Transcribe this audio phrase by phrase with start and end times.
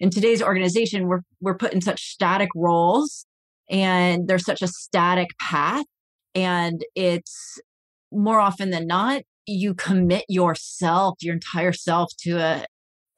[0.00, 3.26] in today's organization, we're, we're put in such static roles
[3.70, 5.84] and there's such a static path.
[6.34, 7.60] And it's
[8.10, 12.64] more often than not, you commit yourself, your entire self to a,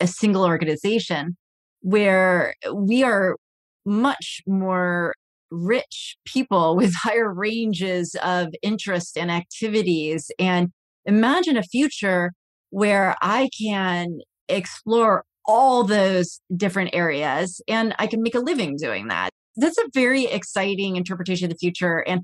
[0.01, 1.37] a single organization
[1.81, 3.37] where we are
[3.85, 5.15] much more
[5.51, 10.31] rich people with higher ranges of interest and activities.
[10.39, 10.71] And
[11.05, 12.33] imagine a future
[12.71, 14.19] where I can
[14.49, 19.31] explore all those different areas and I can make a living doing that.
[19.57, 21.99] That's a very exciting interpretation of the future.
[21.99, 22.23] And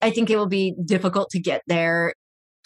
[0.00, 2.14] I think it will be difficult to get there.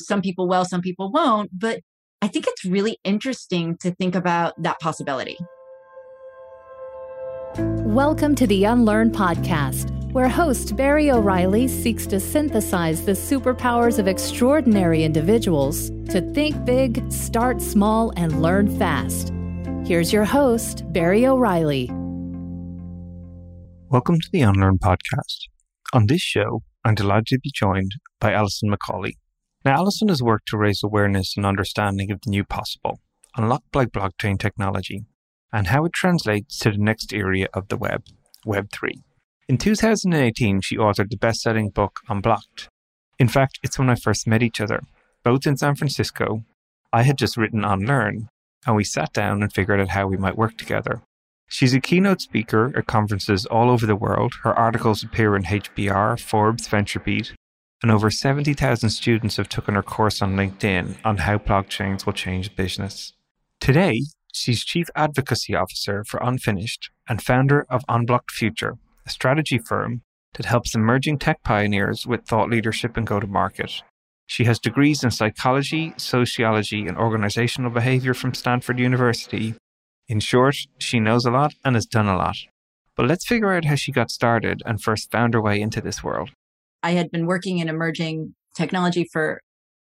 [0.01, 1.51] Some people will, some people won't.
[1.59, 1.80] But
[2.23, 5.38] I think it's really interesting to think about that possibility.
[7.56, 14.09] Welcome to the Unlearn Podcast, where host Barry O'Reilly seeks to synthesize the superpowers of
[14.09, 19.33] extraordinary individuals to think big, start small, and learn fast.
[19.84, 21.91] Here's your host, Barry O'Reilly.
[23.91, 25.48] Welcome to the Unlearn Podcast.
[25.92, 29.12] On this show, I'm delighted to be joined by Alison McCauley.
[29.62, 32.98] Now, Alison has worked to raise awareness and understanding of the new possible,
[33.36, 35.05] unlocked by blockchain technology,
[35.53, 38.05] and how it translates to the next area of the web,
[38.47, 39.03] Web3.
[39.51, 42.70] In 2018, she authored the best selling book Unblocked.
[43.19, 44.80] In fact, it's when I first met each other,
[45.23, 46.42] both in San Francisco.
[46.91, 48.30] I had just written Unlearn,
[48.67, 51.03] and we sat down and figured out how we might work together.
[51.48, 54.34] She's a keynote speaker at conferences all over the world.
[54.43, 57.33] Her articles appear in HBR, Forbes, VentureBeat,
[57.83, 62.57] and over 70,000 students have taken her course on LinkedIn on how blockchains will change
[62.57, 63.12] business.
[63.61, 64.01] Today,
[64.37, 70.03] She's Chief Advocacy Officer for Unfinished and founder of Unblocked Future, a strategy firm
[70.35, 73.83] that helps emerging tech pioneers with thought leadership and go to market.
[74.27, 79.55] She has degrees in psychology, sociology, and organizational behavior from Stanford University.
[80.08, 82.36] In short, she knows a lot and has done a lot.
[82.97, 86.02] But let's figure out how she got started and first found her way into this
[86.02, 86.30] world.
[86.83, 89.40] I had been working in emerging technology for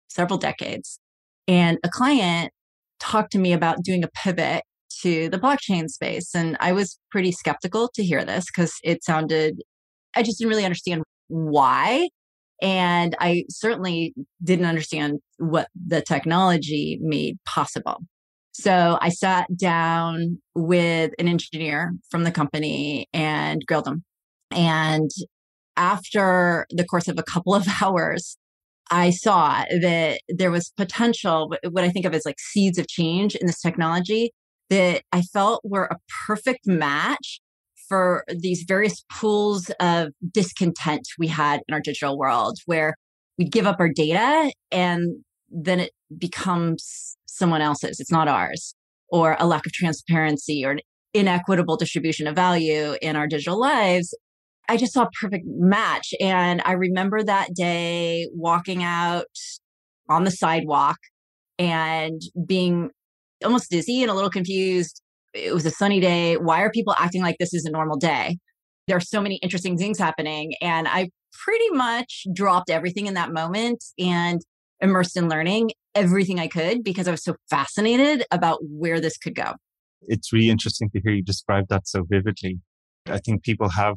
[0.09, 0.99] several decades,
[1.47, 2.53] and a client
[3.01, 4.63] talked to me about doing a pivot
[5.01, 6.35] to the blockchain space.
[6.35, 9.63] And I was pretty skeptical to hear this because it sounded,
[10.15, 12.09] I just didn't really understand why.
[12.63, 17.99] And I certainly didn't understand what the technology made possible.
[18.53, 24.05] So I sat down with an engineer from the company and grilled him.
[24.53, 25.11] And
[25.77, 28.37] after the course of a couple of hours,
[28.91, 33.35] I saw that there was potential, what I think of as like seeds of change
[33.35, 34.33] in this technology
[34.71, 37.41] that I felt were a perfect match
[37.93, 42.95] for these various pools of discontent we had in our digital world, where
[43.37, 48.75] we give up our data and then it becomes someone else's, it's not ours,
[49.09, 50.81] or a lack of transparency or an
[51.13, 54.17] inequitable distribution of value in our digital lives.
[54.71, 56.15] I just saw a perfect match.
[56.19, 59.27] And I remember that day walking out
[60.09, 60.97] on the sidewalk
[61.59, 62.89] and being
[63.45, 65.03] almost dizzy and a little confused.
[65.35, 66.37] It was a sunny day.
[66.37, 68.39] Why are people acting like this is a normal day?
[68.87, 70.55] There are so many interesting things happening.
[70.61, 74.41] And I pretty much dropped everything in that moment and
[74.81, 79.35] immersed in learning everything I could because I was so fascinated about where this could
[79.35, 79.55] go.
[80.03, 82.61] It's really interesting to hear you describe that so vividly.
[83.07, 83.95] I think people have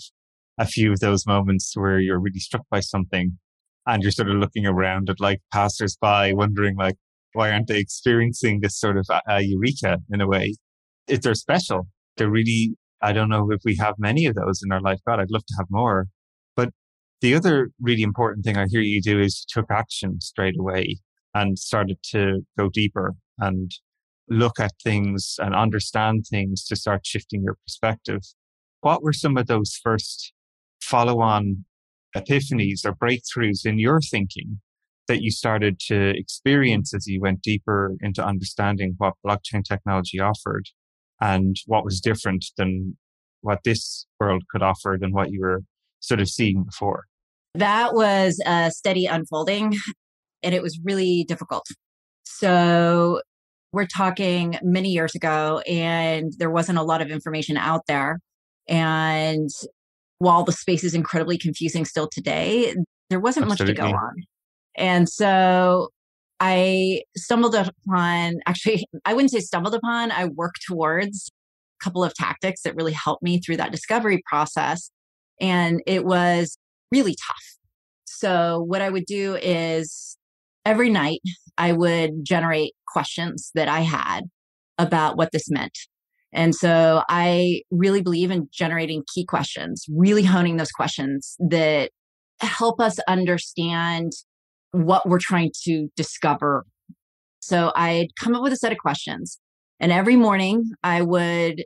[0.57, 3.38] a few of those moments where you're really struck by something
[3.88, 6.95] and you're sort of looking around at like passersby, wondering like,
[7.34, 10.56] why aren't they experiencing this sort of a, eureka in a way?
[11.07, 14.71] If they're special, they're really, I don't know if we have many of those in
[14.71, 14.99] our life.
[15.07, 16.07] God, I'd love to have more.
[16.55, 16.69] But
[17.21, 20.97] the other really important thing I hear you do is you took action straight away
[21.33, 23.71] and started to go deeper and
[24.29, 28.21] look at things and understand things to start shifting your perspective.
[28.81, 30.33] What were some of those first
[30.81, 31.65] follow on
[32.15, 34.61] epiphanies or breakthroughs in your thinking
[35.07, 40.69] that you started to experience as you went deeper into understanding what blockchain technology offered
[41.21, 42.97] and what was different than
[43.41, 45.62] what this world could offer than what you were
[46.00, 47.06] sort of seeing before?
[47.53, 49.75] That was a steady unfolding
[50.44, 51.65] and it was really difficult.
[52.23, 53.21] So
[53.71, 58.19] we're talking many years ago and there wasn't a lot of information out there.
[58.68, 59.50] And
[60.19, 62.73] while the space is incredibly confusing still today,
[63.09, 63.73] there wasn't Absolutely.
[63.73, 64.13] much to go on.
[64.75, 65.89] And so
[66.39, 71.31] I stumbled upon, actually, I wouldn't say stumbled upon, I worked towards
[71.79, 74.91] a couple of tactics that really helped me through that discovery process.
[75.41, 76.57] And it was
[76.91, 77.43] really tough.
[78.05, 80.17] So, what I would do is
[80.65, 81.21] every night
[81.57, 84.25] I would generate questions that I had
[84.77, 85.77] about what this meant
[86.33, 91.91] And so I really believe in generating key questions, really honing those questions that
[92.41, 94.11] help us understand
[94.75, 96.66] what we're trying to discover.
[97.39, 99.39] So I'd come up with a set of questions.
[99.80, 101.63] And every morning I would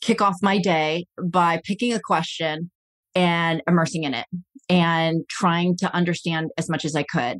[0.00, 2.70] kick off my day by picking a question
[3.14, 4.26] and immersing in it
[4.68, 7.38] and trying to understand as much as I could.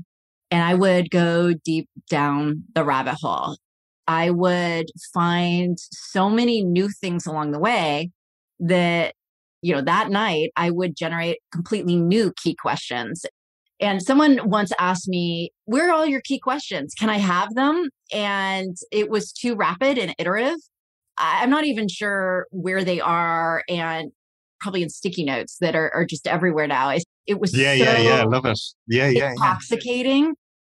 [0.51, 3.57] And I would go deep down the rabbit hole.
[4.09, 8.11] I would find so many new things along the way
[8.61, 9.15] that,
[9.63, 13.25] you know, that night I would generate completely new key questions.
[13.81, 16.95] And someone once asked me, Where are all your key questions?
[16.99, 17.89] Can I have them?
[18.13, 20.59] And it was too rapid and iterative.
[21.19, 24.13] I'm not even sure where they are and
[24.61, 26.91] probably in sticky notes that are, are just everywhere now.
[26.91, 28.25] It, it was yeah, so yeah, yeah.
[28.25, 28.59] Love it.
[28.87, 30.25] Yeah, yeah, intoxicating.
[30.25, 30.33] Yeah.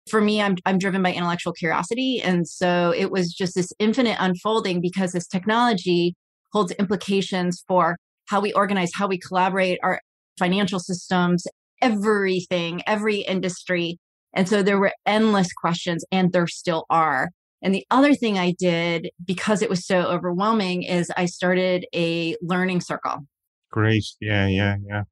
[0.09, 4.15] For me, I'm I'm driven by intellectual curiosity, and so it was just this infinite
[4.19, 6.15] unfolding because this technology
[6.53, 7.97] holds implications for
[8.27, 9.99] how we organize, how we collaborate, our
[10.39, 11.45] financial systems,
[11.81, 13.99] everything, every industry.
[14.33, 17.31] And so there were endless questions, and there still are.
[17.61, 22.35] And the other thing I did because it was so overwhelming is I started a
[22.41, 23.25] learning circle.
[23.71, 24.05] Great.
[24.21, 25.03] Yeah, yeah, yeah.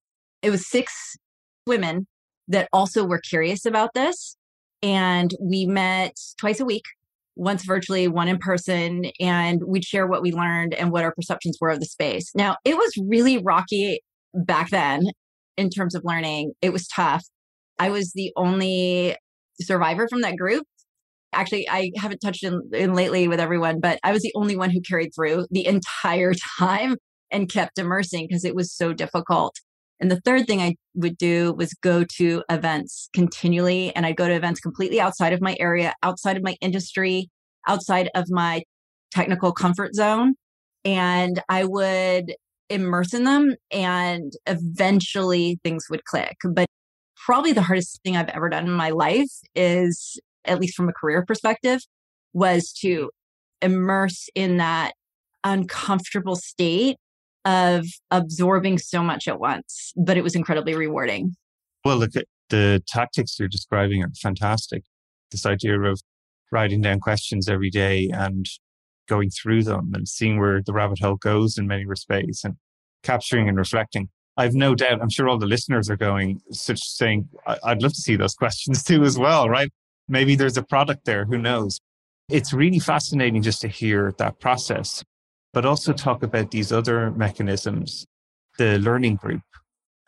[0.42, 1.18] It was six
[1.66, 2.08] women
[2.48, 4.38] that also were curious about this.
[4.84, 6.84] And we met twice a week,
[7.36, 11.58] once virtually, one in person, and we'd share what we learned and what our perceptions
[11.60, 12.32] were of the space.
[12.36, 14.02] Now, it was really rocky
[14.36, 15.02] back then
[15.58, 16.54] in terms of learning.
[16.62, 17.24] It was tough.
[17.80, 19.16] I was the only
[19.62, 20.66] survivor from that group
[21.36, 24.70] actually i haven't touched in, in, lately with everyone but i was the only one
[24.70, 26.96] who carried through the entire time
[27.32, 29.56] and kept immersing because it was so difficult
[30.00, 34.28] and the third thing i would do was go to events continually and i'd go
[34.28, 37.30] to events completely outside of my area outside of my industry
[37.68, 38.62] outside of my
[39.12, 40.34] technical comfort zone
[40.84, 42.34] and i would
[42.70, 46.68] immerse in them and eventually things would click but
[47.26, 50.94] probably the hardest thing i've ever done in my life is at least from a
[50.94, 51.82] career perspective,
[52.34, 53.10] was to
[53.62, 54.94] immerse in that
[55.44, 56.98] uncomfortable state
[57.46, 59.94] of absorbing so much at once.
[59.96, 61.36] But it was incredibly rewarding.
[61.84, 64.84] Well, look, at the tactics you're describing are fantastic.
[65.32, 66.02] This idea of
[66.52, 68.46] writing down questions every day and
[69.08, 72.56] going through them and seeing where the rabbit hole goes in many respects and
[73.04, 74.10] capturing and reflecting.
[74.38, 77.30] I've no doubt, I'm sure all the listeners are going, such saying,
[77.64, 79.72] I'd love to see those questions too, as well, right?
[80.08, 81.80] Maybe there's a product there, who knows?
[82.30, 85.04] It's really fascinating just to hear that process,
[85.54, 88.06] but also talk about these other mechanisms,
[88.58, 89.42] the learning group.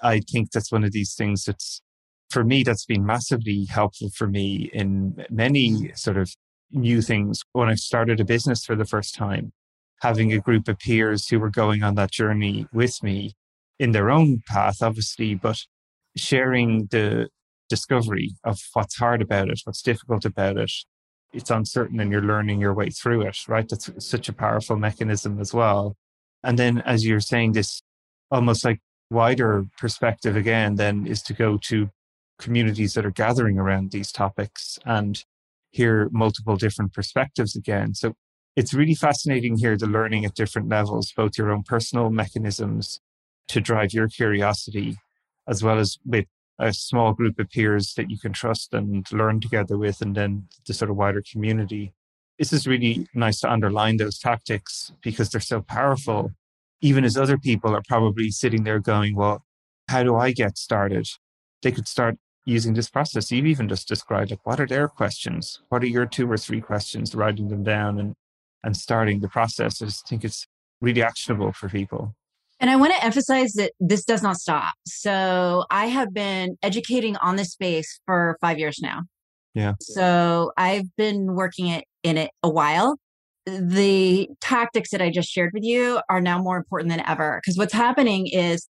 [0.02, 1.82] I think that's one of these things that's,
[2.30, 6.36] for me, that's been massively helpful for me in many sort of
[6.72, 7.42] new things.
[7.54, 9.54] When I started a business for the first time,
[10.02, 13.34] having a group of peers who were going on that journey with me
[13.80, 15.60] in their own path, obviously, but
[16.16, 17.30] sharing the
[17.70, 20.72] discovery of what's hard about it, what's difficult about it.
[21.34, 23.68] It's uncertain and you're learning your way through it, right?
[23.68, 25.96] That's such a powerful mechanism as well.
[26.44, 27.82] And then, as you're saying, this
[28.32, 28.80] almost like
[29.10, 31.90] wider perspective again, then is to go to
[32.40, 35.24] communities that are gathering around these topics and
[35.72, 37.94] hear multiple different perspectives again.
[37.94, 38.14] So
[38.56, 43.00] it's really fascinating hear the learning at different levels, both your own personal mechanisms
[43.50, 44.98] to drive your curiosity,
[45.48, 46.26] as well as with
[46.60, 50.48] a small group of peers that you can trust and learn together with, and then
[50.66, 51.94] the sort of wider community.
[52.40, 56.32] This is really nice to underline those tactics because they're so powerful.
[56.82, 59.44] Even as other people are probably sitting there going, Well,
[59.88, 61.08] how do I get started?
[61.62, 63.32] They could start using this process.
[63.32, 65.62] You've even just described like what are their questions?
[65.70, 68.16] What are your two or three questions, writing them down and
[68.64, 69.82] and starting the process.
[69.82, 70.48] I just think it's
[70.82, 72.16] really actionable for people.
[72.60, 74.74] And I want to emphasize that this does not stop.
[74.86, 79.04] So I have been educating on this space for five years now.
[79.54, 79.74] Yeah.
[79.80, 82.98] So I've been working it, in it a while.
[83.46, 87.58] The tactics that I just shared with you are now more important than ever because
[87.58, 88.68] what's happening is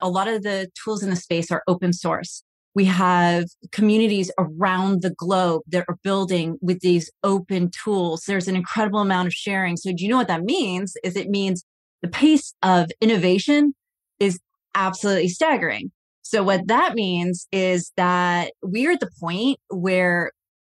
[0.00, 2.42] a lot of the tools in the space are open source.
[2.74, 8.22] We have communities around the globe that are building with these open tools.
[8.26, 9.76] There's an incredible amount of sharing.
[9.76, 10.96] So do you know what that means?
[11.02, 11.64] Is it means
[12.02, 13.74] the pace of innovation
[14.18, 14.38] is
[14.74, 15.90] absolutely staggering.
[16.22, 20.30] So what that means is that we're at the point where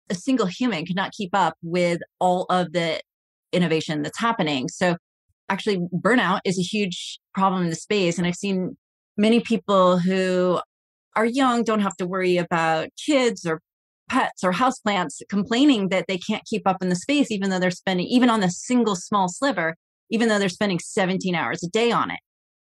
[0.09, 3.01] a single human cannot keep up with all of the
[3.53, 4.69] innovation that's happening.
[4.69, 4.97] So
[5.49, 8.19] actually burnout is a huge problem in the space.
[8.19, 8.77] And I've seen
[9.17, 10.61] many people who
[11.19, 13.61] are young, don't have to worry about kids or
[14.09, 17.71] pets or houseplants complaining that they can't keep up in the space, even though they're
[17.71, 19.77] spending, even on a single small sliver,
[20.11, 22.21] even though they're spending 17 hours a day on it.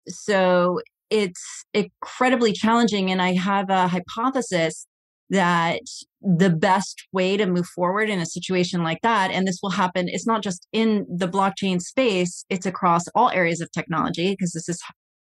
[0.08, 0.80] So
[1.10, 3.10] it's incredibly challenging.
[3.10, 4.86] And I have a hypothesis
[5.30, 5.80] that
[6.20, 10.08] the best way to move forward in a situation like that, and this will happen,
[10.08, 14.68] it's not just in the blockchain space, it's across all areas of technology, because this
[14.68, 14.80] is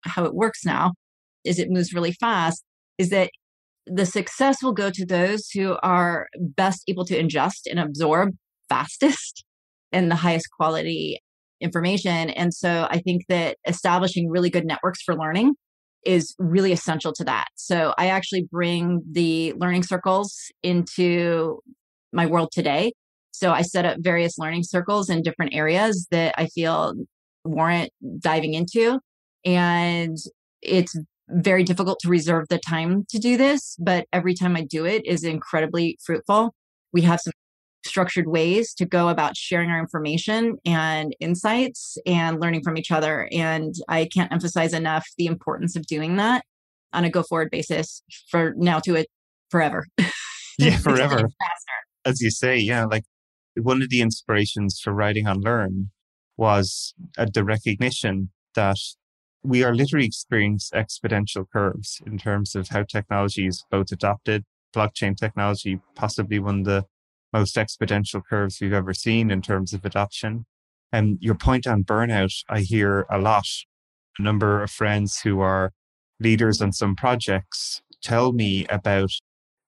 [0.03, 0.93] how it works now,
[1.45, 2.63] is it moves really fast,
[2.99, 3.31] is that
[3.87, 8.31] the success will go to those who are best able to ingest and absorb
[8.69, 9.45] fastest
[9.93, 11.21] and the highest quality
[11.61, 12.31] information.
[12.31, 15.55] And so I think that establishing really good networks for learning
[16.05, 17.47] is really essential to that.
[17.55, 21.61] So I actually bring the learning circles into
[22.13, 22.93] my world today.
[23.31, 26.95] So I set up various learning circles in different areas that I feel
[27.45, 29.01] warrant diving into.
[29.45, 30.17] And
[30.63, 30.95] it's
[31.29, 35.07] very difficult to reserve the time to do this, but every time I do it
[35.07, 36.55] is incredibly fruitful.
[36.93, 37.33] We have some
[37.87, 43.29] structured ways to go about sharing our information and insights and learning from each other.
[43.31, 46.45] And I can't emphasize enough the importance of doing that
[46.93, 49.09] on a go forward basis for now to it
[49.51, 49.87] forever.
[50.57, 51.29] Yeah, forever.
[52.05, 53.03] As you say, yeah, like
[53.57, 55.91] one of the inspirations for writing Unlearn
[56.37, 58.77] was uh, the recognition that
[59.45, 64.45] we are literally experiencing exponential curves in terms of how technology is both adopted.
[64.75, 66.85] Blockchain technology, possibly one of the
[67.33, 70.47] most exponential curves we've ever seen in terms of adoption.
[70.93, 73.47] And your point on burnout, I hear a lot.
[74.19, 75.73] A number of friends who are
[76.21, 79.11] leaders on some projects tell me about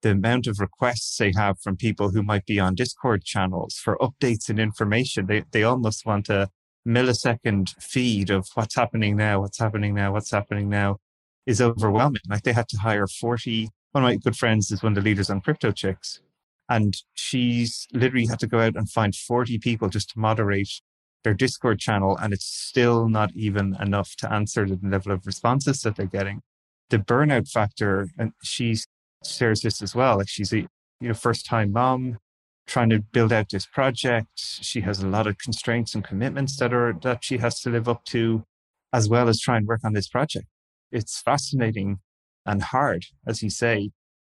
[0.03, 3.99] the amount of requests they have from people who might be on Discord channels for
[3.99, 5.27] updates and information.
[5.27, 6.49] They, they almost want a
[6.87, 10.99] millisecond feed of what's happening now, what's happening now, what's happening now
[11.47, 12.23] is overwhelming.
[12.29, 13.69] Like they had to hire 40.
[13.93, 16.21] One of my good friends is one of the leaders on Crypto Chicks.
[16.69, 20.81] And she's literally had to go out and find 40 people just to moderate
[21.23, 22.17] their Discord channel.
[22.21, 26.43] And it's still not even enough to answer the level of responses that they're getting.
[26.91, 28.77] The burnout factor, and she
[29.25, 30.19] shares this as well.
[30.19, 30.67] Like she's a
[31.01, 32.19] you know first time mom
[32.67, 34.29] trying to build out this project.
[34.37, 37.89] She has a lot of constraints and commitments that are that she has to live
[37.89, 38.45] up to,
[38.93, 40.47] as well as try and work on this project.
[40.91, 41.99] It's fascinating
[42.45, 43.91] and hard, as you say.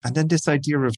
[0.03, 0.95] And then this idea of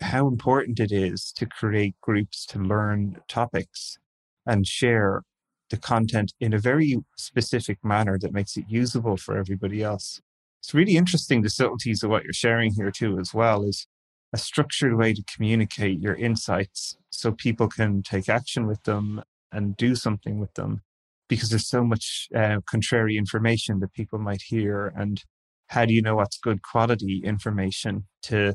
[0.00, 3.98] how important it is to create groups to learn topics
[4.46, 5.22] and share
[5.70, 10.20] the content in a very specific manner that makes it usable for everybody else.
[10.60, 13.86] It's really interesting the subtleties of what you're sharing here too, as well, is
[14.32, 19.22] a structured way to communicate your insights so people can take action with them
[19.52, 20.82] and do something with them
[21.28, 25.22] because there's so much uh, contrary information that people might hear and
[25.68, 28.54] how do you know what's good quality information to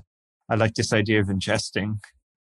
[0.50, 1.98] i like this idea of ingesting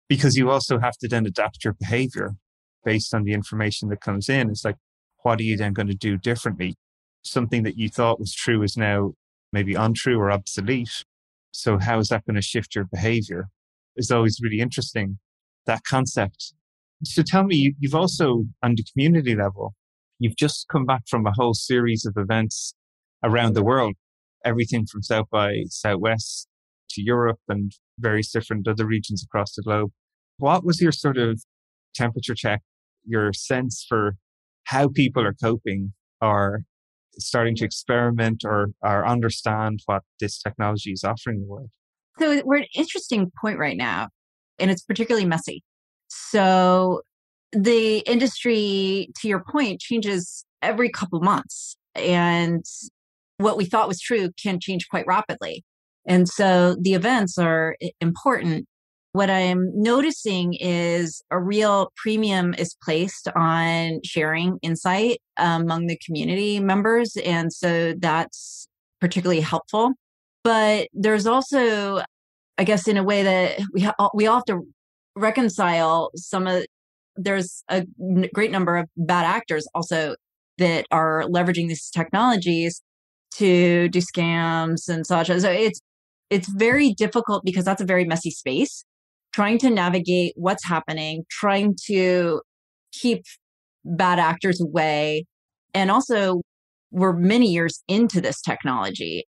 [0.07, 2.36] because you also have to then adapt your behavior
[2.84, 4.50] based on the information that comes in.
[4.50, 4.77] It's like
[5.24, 6.75] what are you then going to do differently?
[7.24, 9.13] Something that you thought was true is now
[9.51, 11.03] maybe untrue or obsolete
[11.58, 13.50] so how is that going to shift your behavior?
[13.96, 15.18] Is always really interesting,
[15.66, 16.54] that concept.
[17.04, 19.74] So tell me, you've also, on the community level,
[20.20, 22.76] you've just come back from a whole series of events
[23.24, 23.96] around the world,
[24.46, 26.48] everything from South by Southwest
[26.92, 29.90] to Europe and various different other regions across the globe.
[30.38, 31.42] What was your sort of
[31.96, 32.62] temperature check,
[33.04, 34.16] your sense for
[34.66, 36.62] how people are coping or
[37.19, 41.69] starting to experiment or, or understand what this technology is offering the world?
[42.19, 44.09] So we're at an interesting point right now,
[44.59, 45.63] and it's particularly messy.
[46.07, 47.01] So
[47.51, 51.77] the industry, to your point, changes every couple months.
[51.95, 52.65] And
[53.38, 55.63] what we thought was true can change quite rapidly.
[56.07, 58.67] And so the events are important
[59.14, 66.60] what I'm noticing is a real premium is placed on sharing insight among the community
[66.60, 67.18] members.
[67.26, 68.68] And so that's
[69.02, 69.94] particularly helpful.
[70.44, 72.04] But there's also,
[72.58, 74.62] I guess, in a way that we, ha- we all have to
[75.16, 76.66] reconcile some of,
[77.16, 77.86] there's a
[78.34, 80.16] great number of bad actors also
[80.60, 82.82] that are leveraging these technologies
[83.36, 85.28] to do scams and such.
[85.28, 85.82] So it's,
[86.30, 88.84] it's very difficult because that's a very messy space
[89.38, 92.41] trying to navigate what's happening, trying to
[92.91, 93.24] keep
[93.86, 95.27] bad actors away.
[95.75, 96.41] And also,
[96.89, 99.25] we're many years into this technology.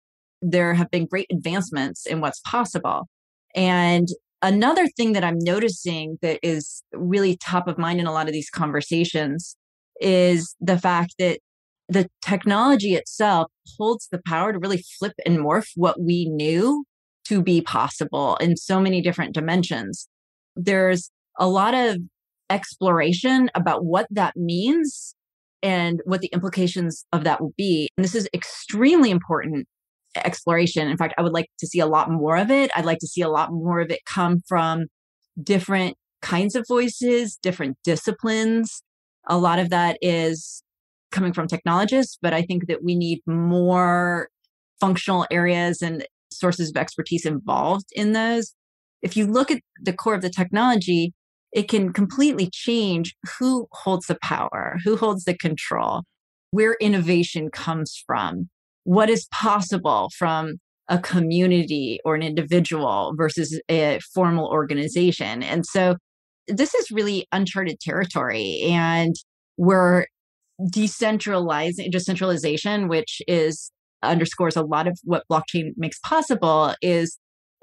[0.44, 3.08] There have been great advancements in what's possible.
[3.56, 4.08] And
[4.44, 8.34] another thing that I'm noticing that is really top of mind in a lot of
[8.34, 9.58] these conversations
[10.00, 11.40] is the fact that
[11.90, 16.86] the technology itself holds the power to really flip and morph what we knew
[17.28, 20.08] to be possible in so many different dimensions.
[20.56, 21.98] There's a lot of
[22.50, 25.16] exploration about what that means
[25.64, 27.90] and what the implications of that will be.
[27.98, 29.68] And this is extremely important
[30.16, 30.88] exploration.
[30.88, 32.72] In fact, I would like to see a lot more of it.
[32.76, 34.86] I'd like to see a lot more of it come from
[35.42, 38.84] different kinds of voices, different disciplines.
[39.28, 40.64] A lot of that is
[41.12, 44.30] coming from technologists, but I think that we need more
[44.80, 48.54] functional areas and sources of expertise involved in those.
[49.02, 51.14] If you look at the core of the technology,
[51.52, 56.04] it can completely change who holds the power, who holds the control,
[56.52, 58.50] where innovation comes from,
[58.84, 60.56] what is possible from
[60.88, 65.42] a community or an individual versus a formal organization.
[65.42, 65.96] And so
[66.48, 68.62] this is really uncharted territory.
[68.64, 69.16] And
[69.58, 70.06] we're
[70.62, 73.72] decentralizing, decentralization, which is
[74.06, 77.18] underscores a lot of what blockchain makes possible, is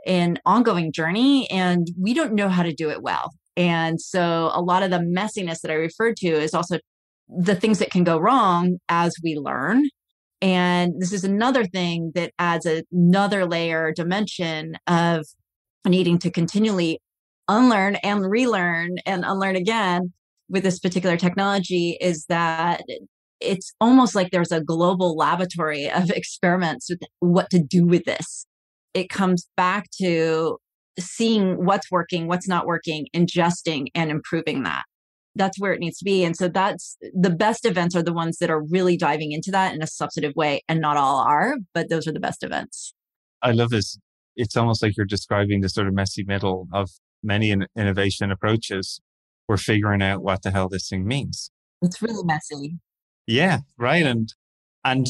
[0.06, 1.49] an ongoing journey.
[1.50, 3.32] And we don't know how to do it well.
[3.56, 6.78] And so a lot of the messiness that I referred to is also
[7.28, 9.84] the things that can go wrong as we learn.
[10.40, 15.25] And this is another thing that adds another layer dimension of
[15.87, 17.00] needing to continually
[17.49, 20.12] unlearn and relearn and unlearn again
[20.49, 22.82] with this particular technology is that
[23.42, 28.46] it's almost like there's a global laboratory of experiments with what to do with this.
[28.94, 30.58] It comes back to
[30.99, 34.84] seeing what's working, what's not working, ingesting and improving that.
[35.34, 36.25] That's where it needs to be.
[36.25, 39.75] And so that's the best events are the ones that are really diving into that
[39.75, 40.61] in a substantive way.
[40.68, 42.92] And not all are, but those are the best events.
[43.40, 43.99] I love this.
[44.37, 46.90] It's almost like you're describing the sort of messy middle of
[47.22, 49.00] many in- innovation approaches.
[49.49, 51.50] We're figuring out what the hell this thing means.
[51.80, 52.78] It's really messy.
[53.32, 54.04] Yeah, right.
[54.04, 54.34] And
[54.84, 55.06] and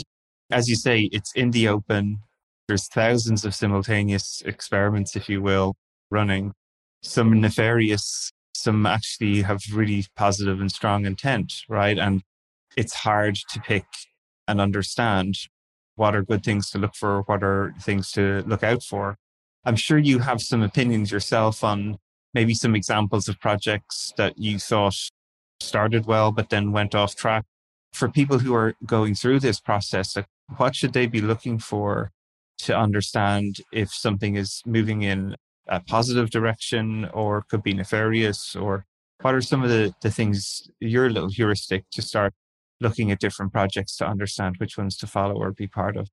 [0.51, 2.21] as you say, it's in the open.
[2.69, 5.75] There's thousands of simultaneous experiments, if you will,
[6.11, 6.53] running.
[7.03, 11.99] Some nefarious, some actually have really positive and strong intent, right?
[11.99, 12.23] And
[12.77, 13.87] it's hard to pick
[14.47, 15.35] and understand
[15.97, 19.17] what are good things to look for, what are things to look out for.
[19.65, 21.97] I'm sure you have some opinions yourself on
[22.35, 24.97] maybe some examples of projects that you thought
[25.61, 27.45] started well, but then went off track.
[27.93, 30.17] For people who are going through this process,
[30.57, 32.11] what should they be looking for
[32.59, 35.37] to understand if something is moving in
[35.69, 38.57] a positive direction or could be nefarious?
[38.57, 38.87] Or
[39.21, 42.35] what are some of the, the things your little heuristic to start
[42.81, 46.09] looking at different projects to understand which ones to follow or be part of?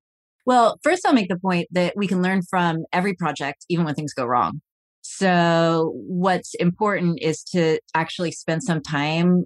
[0.46, 3.94] Well first i'll make the point that we can learn from every project even when
[3.94, 4.62] things go wrong.
[5.02, 9.44] So what's important is to actually spend some time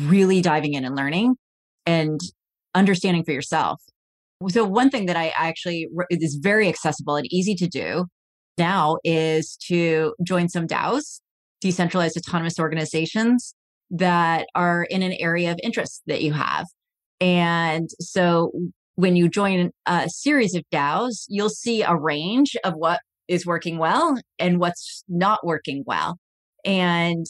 [0.00, 1.36] really diving in and learning
[1.90, 2.20] and
[2.74, 3.80] understanding for yourself
[4.48, 8.06] so one thing that I actually is very accessible and easy to do
[8.56, 11.20] now is to join some DAOs,
[11.60, 13.54] decentralized autonomous organizations
[13.90, 16.66] that are in an area of interest that you have.
[17.20, 18.52] And so
[18.94, 23.78] when you join a series of DAOs, you'll see a range of what is working
[23.78, 26.16] well and what's not working well.
[26.64, 27.26] And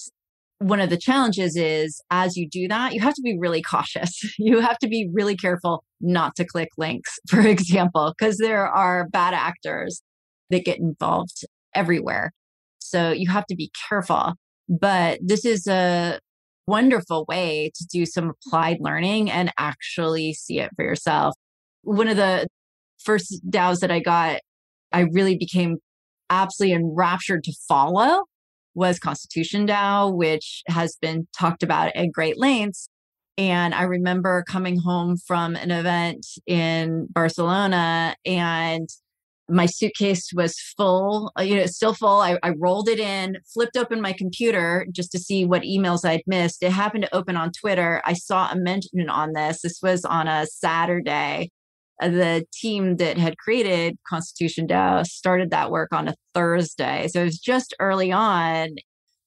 [0.60, 4.20] one of the challenges is as you do that, you have to be really cautious.
[4.38, 9.08] You have to be really careful not to click links, for example, because there are
[9.08, 10.02] bad actors
[10.50, 11.44] that get involved
[11.74, 12.32] everywhere.
[12.78, 14.34] So you have to be careful.
[14.68, 16.20] But this is a
[16.66, 21.34] wonderful way to do some applied learning and actually see it for yourself.
[21.82, 22.46] One of the
[22.98, 24.40] first DAOs that I got,
[24.92, 25.78] I really became
[26.28, 28.24] absolutely enraptured to follow
[28.74, 32.88] was Constitution DAO, which has been talked about at great lengths.
[33.38, 38.88] And I remember coming home from an event in Barcelona and
[39.50, 42.20] my suitcase was full, uh, you know, still full.
[42.20, 46.22] I, I, rolled it in, flipped open my computer just to see what emails I'd
[46.26, 46.62] missed.
[46.62, 48.00] It happened to open on Twitter.
[48.04, 49.62] I saw a mention on this.
[49.62, 51.50] This was on a Saturday
[52.00, 57.08] the team that had created Constitution DAO started that work on a Thursday.
[57.08, 58.76] So it was just early on.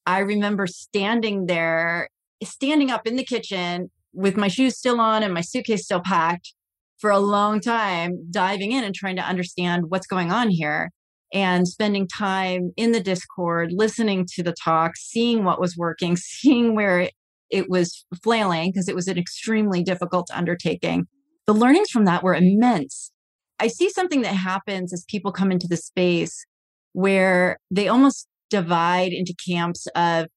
[0.06, 2.10] I remember standing there,
[2.44, 6.54] standing up in the kitchen with my shoes still on and my suitcase still packed
[6.98, 10.90] for a long time, diving in and trying to understand what's going on here
[11.34, 16.76] and spending time in the Discord, listening to the talk, seeing what was working, seeing
[16.76, 17.14] where it,
[17.50, 21.08] it was flailing because it was an extremely difficult undertaking
[21.48, 23.12] the learnings from that were immense.
[23.60, 26.46] I see something that happens as people come into the space
[26.94, 30.28] where they almost divide into camps of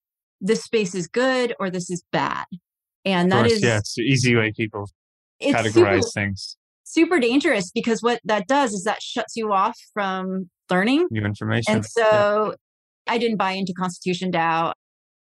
[0.41, 2.45] this space is good or this is bad.
[3.05, 4.89] And that course, is yeah, it's the easy way people
[5.43, 6.57] categorize super, things.
[6.85, 11.77] Super dangerous because what that does is that shuts you off from learning new information.
[11.77, 12.03] And so
[12.49, 13.13] yeah.
[13.13, 14.73] I didn't buy into Constitution DAO.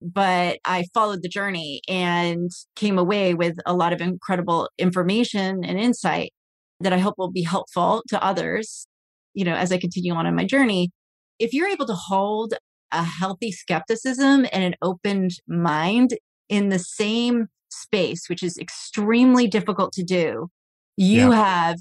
[0.03, 5.79] But I followed the journey and came away with a lot of incredible information and
[5.79, 6.33] insight
[6.79, 8.87] that I hope will be helpful to others,
[9.33, 10.91] you know, as I continue on in my journey.
[11.39, 12.53] If you're able to hold
[12.91, 16.15] a healthy skepticism and an open mind
[16.49, 20.49] in the same space, which is extremely difficult to do,
[20.97, 21.35] you yeah.
[21.35, 21.77] have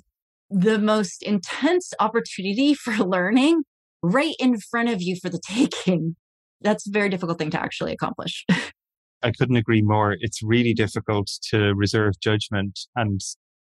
[0.49, 3.63] the most intense opportunity for learning
[4.03, 6.17] right in front of you for the taking.
[6.63, 8.45] That's a very difficult thing to actually accomplish.
[9.23, 10.17] I couldn't agree more.
[10.21, 13.21] It's really difficult to reserve judgment and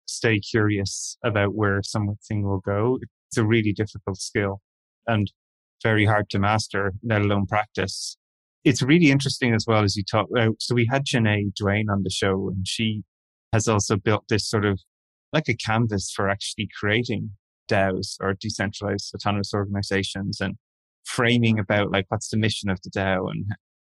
[0.06, 2.98] stay curious about where something will go.
[3.28, 4.60] It's a really difficult skill
[5.06, 5.30] and
[5.82, 8.16] very hard to master, let alone practice.
[8.64, 10.56] It's really interesting as well as you talk about.
[10.60, 13.02] So we had Janae Duane on the show and she
[13.52, 14.80] has also built this sort of
[15.32, 17.32] like a canvas for actually creating
[17.68, 20.56] DAOs or decentralized autonomous organizations and
[21.04, 23.46] framing about like what's the mission of the DAO and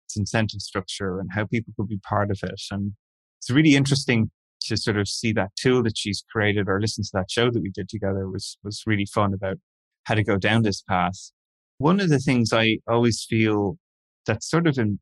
[0.06, 2.62] its incentive structure and how people could be part of it.
[2.72, 2.94] And
[3.40, 7.10] it's really interesting to sort of see that tool that she's created or listen to
[7.14, 9.58] that show that we did together was was really fun about
[10.04, 11.32] how to go down this path.
[11.78, 13.78] One of the things I always feel
[14.26, 15.00] that's sort of in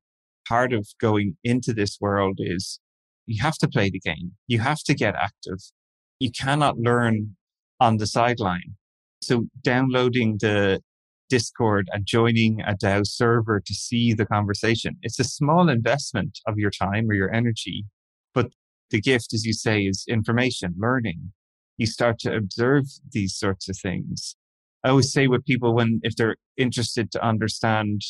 [0.47, 2.79] part of going into this world is
[3.25, 4.31] you have to play the game.
[4.47, 5.59] You have to get active.
[6.19, 7.35] You cannot learn
[7.79, 8.75] on the sideline.
[9.21, 10.81] So downloading the
[11.29, 16.57] Discord and joining a DAO server to see the conversation, it's a small investment of
[16.57, 17.85] your time or your energy.
[18.33, 18.51] But
[18.89, 21.31] the gift, as you say, is information, learning.
[21.77, 24.35] You start to observe these sorts of things.
[24.83, 28.01] I always say with people when, if they're interested to understand,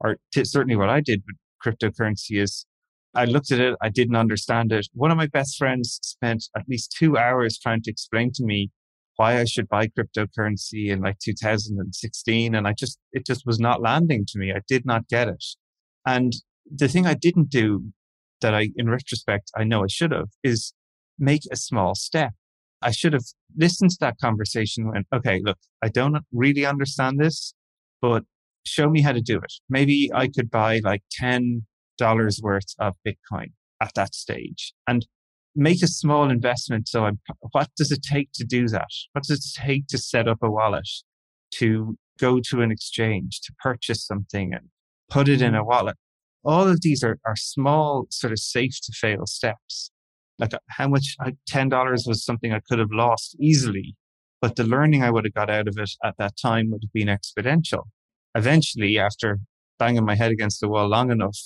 [0.00, 2.66] or t- certainly what I did with cryptocurrency is
[3.14, 4.88] I looked at it, I didn't understand it.
[4.92, 8.70] One of my best friends spent at least two hours trying to explain to me
[9.16, 12.54] why I should buy cryptocurrency in like 2016.
[12.54, 14.52] And I just, it just was not landing to me.
[14.52, 15.44] I did not get it.
[16.06, 16.32] And
[16.70, 17.92] the thing I didn't do
[18.40, 20.74] that I, in retrospect, I know I should have is
[21.18, 22.32] make a small step.
[22.82, 23.24] I should have
[23.56, 27.54] listened to that conversation and, okay, look, I don't really understand this,
[28.02, 28.24] but
[28.64, 29.52] show me how to do it.
[29.70, 31.62] Maybe I could buy like $10
[32.42, 34.74] worth of Bitcoin at that stage.
[34.86, 35.06] And
[35.56, 36.88] make a small investment.
[36.88, 37.18] So I'm,
[37.52, 38.88] what does it take to do that?
[39.12, 40.88] What does it take to set up a wallet,
[41.54, 44.68] to go to an exchange, to purchase something and
[45.10, 45.96] put it in a wallet?
[46.44, 49.90] All of these are, are small, sort of safe to fail steps.
[50.38, 51.16] Like uh, how much,
[51.50, 53.96] $10 was something I could have lost easily,
[54.40, 56.92] but the learning I would have got out of it at that time would have
[56.92, 57.84] been exponential.
[58.34, 59.38] Eventually, after
[59.78, 61.38] banging my head against the wall long enough,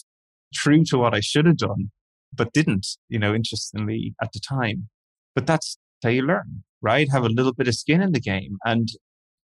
[0.52, 1.92] true to what I should have done,
[2.32, 4.88] but didn't, you know, interestingly at the time.
[5.34, 7.10] But that's how you learn, right?
[7.10, 8.88] Have a little bit of skin in the game and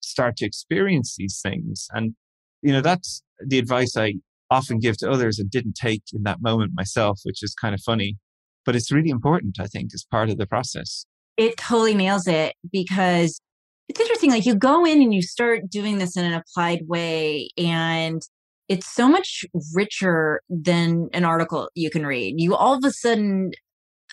[0.02, 1.88] start to experience these things.
[1.92, 2.16] And,
[2.62, 4.16] you know, that's the advice I
[4.50, 7.82] often give to others and didn't take in that moment myself, which is kind of
[7.82, 8.18] funny.
[8.66, 11.06] But it's really important, I think, as part of the process.
[11.38, 13.42] It totally nails it because
[13.90, 14.32] it's interesting.
[14.32, 18.22] Like you go in and you start doing this in an applied way and
[18.68, 22.36] it's so much richer than an article you can read.
[22.38, 23.52] You all of a sudden,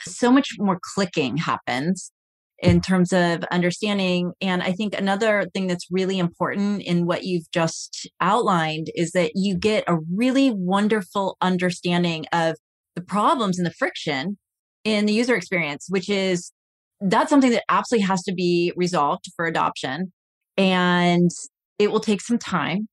[0.05, 2.13] so much more clicking happens
[2.59, 4.33] in terms of understanding.
[4.41, 9.33] And I think another thing that's really important in what you've just outlined is that
[9.35, 12.57] you get a really wonderful understanding of
[12.95, 14.39] the problems and the friction
[14.85, 16.53] in the user experience, which is
[17.01, 20.13] that's something that absolutely has to be resolved for adoption.
[20.57, 21.31] And
[21.79, 22.87] it will take some time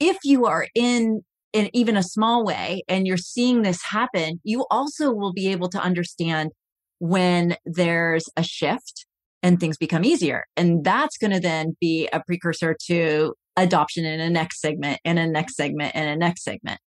[0.00, 4.66] if you are in in even a small way and you're seeing this happen, you
[4.70, 6.50] also will be able to understand
[6.98, 9.06] when there's a shift
[9.42, 10.44] and things become easier.
[10.56, 15.16] And that's going to then be a precursor to adoption in a next segment in
[15.16, 16.78] a next segment in a next segment.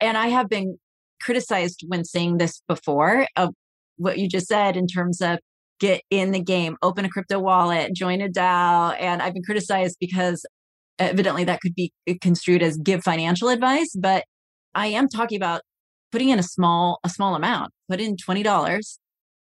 [0.00, 0.78] And I have been
[1.22, 3.54] criticized when saying this before of
[3.96, 5.38] what you just said in terms of
[5.80, 8.94] get in the game, open a crypto wallet, join a DAO.
[8.98, 10.44] And I've been criticized because
[10.98, 14.24] evidently that could be construed as give financial advice, but
[14.74, 15.62] I am talking about
[16.12, 17.72] putting in a small a small amount.
[17.88, 18.98] Put in $20,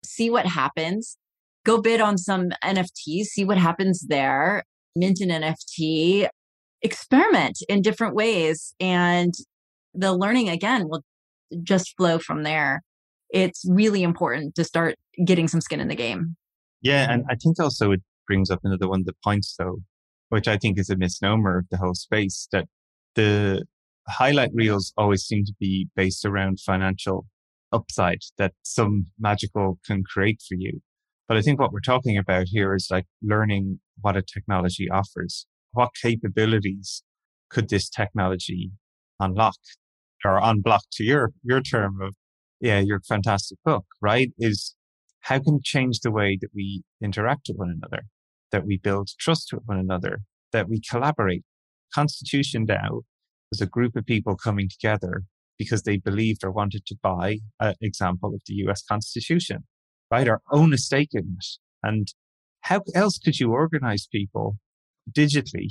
[0.05, 1.17] see what happens.
[1.65, 4.65] Go bid on some NFTs, see what happens there.
[4.97, 6.29] Mint an NFT,
[6.83, 9.33] experiment in different ways and
[9.95, 11.03] the learning again will
[11.63, 12.83] just flow from there.
[13.31, 16.37] It's really important to start getting some skin in the game.
[16.83, 19.79] Yeah, and I think also it brings up another one of the points though
[20.35, 22.67] which I think is a misnomer of the whole space, that
[23.15, 23.65] the
[24.09, 27.27] highlight reels always seem to be based around financial
[27.71, 30.81] upside that some magical can create for you.
[31.29, 35.47] But I think what we're talking about here is like learning what a technology offers.
[35.71, 37.05] What capabilities
[37.49, 38.73] could this technology
[39.21, 39.55] unlock?
[40.25, 42.15] or unblock to your, your term of,
[42.61, 44.33] yeah, your fantastic book, right?
[44.39, 44.75] Is
[45.21, 48.05] how can it change the way that we interact with one another,
[48.55, 50.21] that we build trust with one another,
[50.53, 51.43] that we collaborate.
[51.93, 53.01] Constitution DAO
[53.51, 55.25] was a group of people coming together
[55.59, 59.65] because they believed or wanted to buy an example of the US Constitution,
[60.09, 60.29] right?
[60.29, 61.47] Or own a stake in it.
[61.83, 62.07] And
[62.61, 64.57] how else could you organize people
[65.11, 65.71] digitally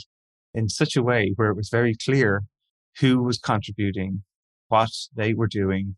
[0.54, 2.44] in such a way where it was very clear
[3.00, 4.24] who was contributing,
[4.68, 5.96] what they were doing,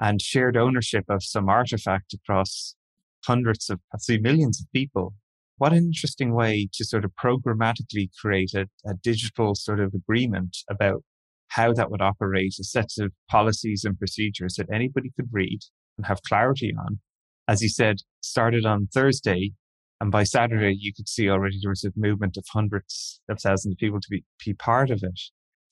[0.00, 2.76] and shared ownership of some artifact across
[3.24, 5.14] hundreds of, possibly millions of people.
[5.58, 10.56] What an interesting way to sort of programmatically create a, a digital sort of agreement
[10.70, 11.02] about
[11.48, 15.58] how that would operate, a set of policies and procedures that anybody could read
[15.96, 17.00] and have clarity on.
[17.48, 19.52] As you said, started on Thursday,
[20.00, 23.72] and by Saturday, you could see already there was a movement of hundreds of thousands
[23.72, 25.20] of people to be, be part of it.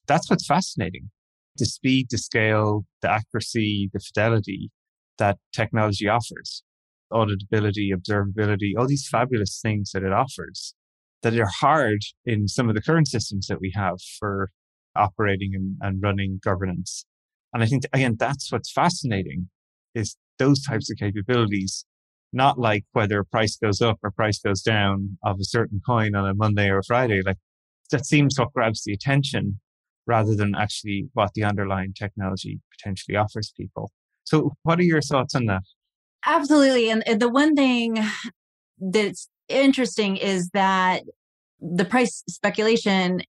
[0.09, 1.11] That's what's fascinating.
[1.59, 4.71] The speed, the scale, the accuracy, the fidelity
[5.19, 6.65] that technology offers,
[7.13, 10.75] auditability, observability, all these fabulous things that it offers
[11.23, 14.51] that are hard in some of the current systems that we have for
[14.95, 17.05] operating and, and running governance.
[17.53, 19.49] And I think, again, that's what's fascinating
[19.95, 21.87] is those types of capabilities,
[22.33, 26.29] not like whether price goes up or price goes down of a certain coin on
[26.29, 27.23] a Monday or a Friday.
[27.25, 27.39] Like
[27.91, 29.61] that seems what grabs the attention
[30.07, 33.91] rather than actually what the underlying technology potentially offers people.
[34.25, 35.63] So what are your thoughts on that?
[36.27, 36.91] Absolutely.
[36.91, 37.99] And the one thing
[38.81, 41.03] that's interesting is that
[41.61, 43.23] the price speculation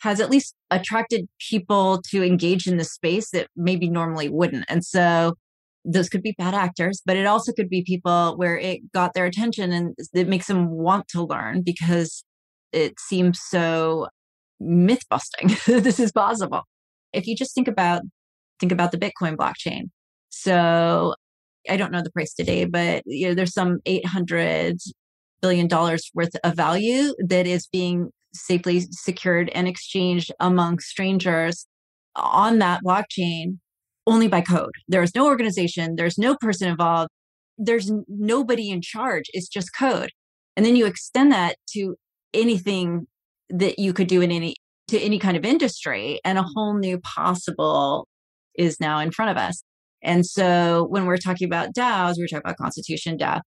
[0.00, 4.64] has at least attracted people to engage in the space that maybe normally wouldn't.
[4.68, 5.34] And so
[5.84, 9.26] those could be bad actors, but it also could be people where it got their
[9.26, 12.24] attention and it makes them want to learn because
[12.72, 14.08] it seems so
[14.58, 15.48] myth busting
[15.82, 16.62] this is possible.
[17.12, 18.02] If you just think about
[18.58, 19.84] think about the Bitcoin blockchain.
[20.28, 21.14] So
[21.68, 24.78] I don't know the price today, but you know, there's some 800
[25.42, 31.66] billion dollars worth of value that is being safely secured and exchanged among strangers
[32.16, 33.58] on that blockchain
[34.06, 34.74] only by code.
[34.88, 37.10] There's no organization, there's no person involved,
[37.58, 39.24] there's nobody in charge.
[39.32, 40.10] It's just code.
[40.56, 41.96] And then you extend that to
[42.34, 43.06] anything
[43.50, 44.56] that you could do in any
[44.88, 48.08] to any kind of industry and a whole new possible
[48.56, 49.62] is now in front of us.
[50.02, 53.40] And so when we're talking about DAOs, we're talking about Constitution DAO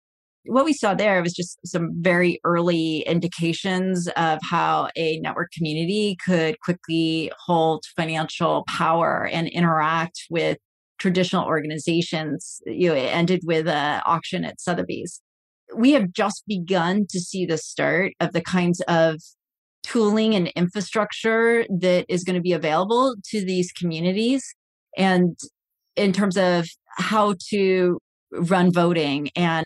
[0.46, 6.18] what we saw there was just some very early indications of how a network community
[6.24, 10.58] could quickly hold financial power and interact with
[11.00, 12.62] traditional organizations.
[12.66, 15.22] You know, it ended with an auction at Sotheby's.
[15.76, 19.22] We have just begun to see the start of the kinds of
[19.84, 24.44] tooling and infrastructure that is going to be available to these communities.
[24.98, 25.38] And
[25.96, 28.00] in terms of how to
[28.32, 29.66] run voting and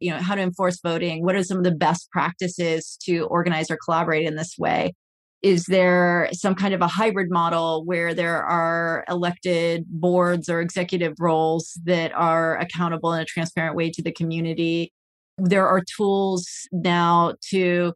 [0.00, 3.70] you know how to enforce voting what are some of the best practices to organize
[3.70, 4.92] or collaborate in this way?
[5.40, 11.14] Is there some kind of a hybrid model where there are elected boards or executive
[11.20, 14.92] roles that are accountable in a transparent way to the community?
[15.36, 17.92] There are tools now to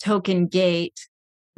[0.00, 1.08] token gate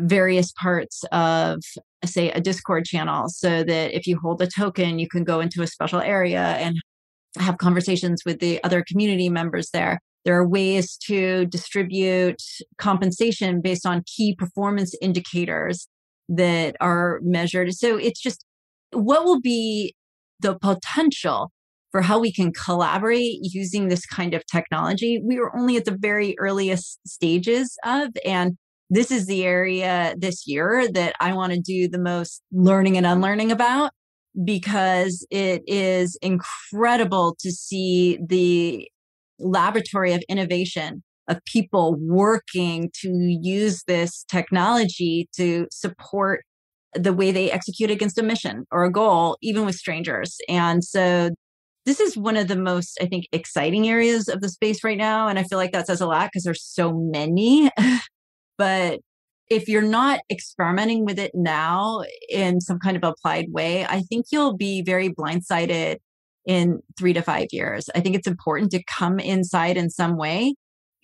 [0.00, 1.61] various parts of
[2.04, 5.62] say a discord channel so that if you hold a token you can go into
[5.62, 6.76] a special area and
[7.38, 10.00] have conversations with the other community members there.
[10.24, 12.42] There are ways to distribute
[12.78, 15.88] compensation based on key performance indicators
[16.28, 17.72] that are measured.
[17.74, 18.44] So it's just
[18.90, 19.94] what will be
[20.40, 21.52] the potential
[21.92, 25.20] for how we can collaborate using this kind of technology.
[25.22, 28.56] We are only at the very earliest stages of, and
[28.90, 33.07] this is the area this year that I want to do the most learning and
[33.07, 33.92] unlearning about
[34.44, 38.88] because it is incredible to see the
[39.38, 46.44] laboratory of innovation of people working to use this technology to support
[46.94, 50.37] the way they execute against a mission or a goal, even with strangers.
[50.49, 51.31] And so
[51.85, 55.29] this is one of the most, I think, exciting areas of the space right now.
[55.29, 57.70] And I feel like that says a lot because there's so many.
[58.58, 59.00] but
[59.48, 64.26] if you're not experimenting with it now in some kind of applied way, I think
[64.32, 65.98] you'll be very blindsided
[66.46, 67.88] in three to five years.
[67.94, 70.54] I think it's important to come inside in some way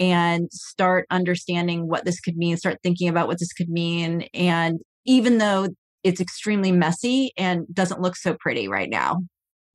[0.01, 4.27] and start understanding what this could mean, start thinking about what this could mean.
[4.35, 5.69] And even though
[6.03, 9.23] it's extremely messy and doesn't look so pretty right now.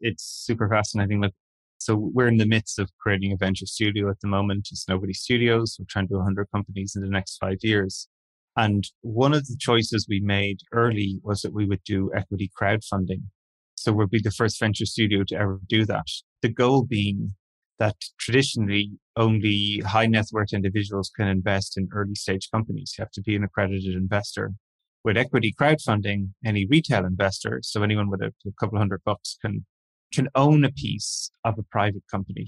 [0.02, 1.24] It's super fascinating.
[1.88, 4.68] So we're in the midst of creating a venture studio at the moment.
[4.74, 5.78] It's Nobody Studios.
[5.80, 8.10] We're trying to do 100 companies in the next five years.
[8.58, 13.22] And one of the choices we made early was that we would do equity crowdfunding.
[13.76, 16.08] So we'll be the first venture studio to ever do that.
[16.42, 17.36] The goal being
[17.80, 22.96] that traditionally only high net worth individuals can invest in early stage companies.
[22.98, 24.52] You have to be an accredited investor.
[25.06, 29.66] With equity crowdfunding, any retail investor, so anyone with a, a couple hundred bucks can
[30.18, 32.48] can own a piece of a private company.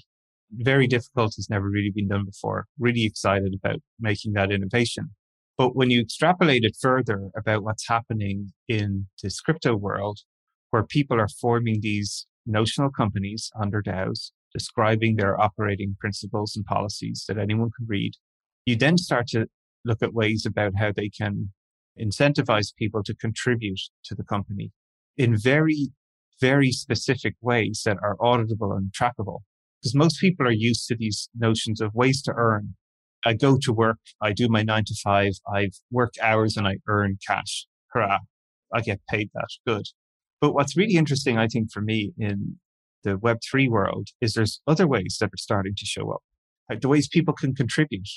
[0.52, 2.66] Very difficult, has never really been done before.
[2.80, 5.12] Really excited about making that innovation.
[5.56, 10.22] But when you extrapolate it further about what's happening in this crypto world,
[10.72, 17.26] where people are forming these notional companies under DAOs, describing their operating principles and policies
[17.28, 18.14] that anyone can read,
[18.66, 19.46] you then start to
[19.86, 21.52] look at ways about how they can
[22.02, 24.72] incentivize people to contribute to the company
[25.18, 25.90] in very
[26.42, 29.40] very specific ways that are auditable and trackable.
[29.82, 32.76] Because most people are used to these notions of ways to earn.
[33.26, 36.78] I go to work, I do my nine to five, I've worked hours and I
[36.88, 37.66] earn cash.
[37.90, 38.20] Hurrah.
[38.74, 39.48] I get paid that.
[39.66, 39.88] Good.
[40.42, 42.58] But what's really interesting, I think, for me in
[43.04, 46.22] the Web3 world is there's other ways that are starting to show up.
[46.70, 48.08] Like the ways people can contribute,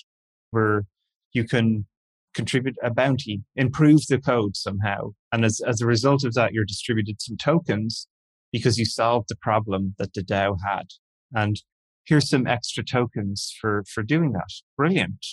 [0.51, 0.85] where
[1.33, 1.87] you can
[2.35, 5.13] contribute a bounty, improve the code somehow.
[5.33, 8.09] And as, as a result of that, you're distributed some tokens
[8.53, 10.89] because you solved the problem that the DAO had.
[11.33, 11.57] And
[12.05, 14.51] here's some extra tokens for, for doing that.
[14.77, 15.25] Brilliant.